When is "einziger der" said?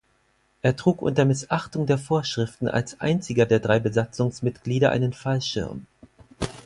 3.01-3.59